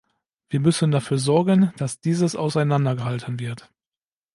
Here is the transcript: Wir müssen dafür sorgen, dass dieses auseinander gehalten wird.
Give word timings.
Wir 0.49 0.59
müssen 0.59 0.89
dafür 0.89 1.19
sorgen, 1.19 1.73
dass 1.77 1.99
dieses 1.99 2.35
auseinander 2.35 2.95
gehalten 2.95 3.39
wird. 3.39 3.69